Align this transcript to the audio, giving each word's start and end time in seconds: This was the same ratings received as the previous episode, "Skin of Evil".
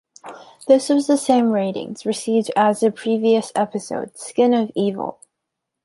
This 0.67 0.89
was 0.89 1.05
the 1.05 1.15
same 1.15 1.51
ratings 1.51 2.07
received 2.07 2.49
as 2.55 2.79
the 2.79 2.89
previous 2.91 3.51
episode, 3.55 4.17
"Skin 4.17 4.51
of 4.51 4.71
Evil". 4.73 5.19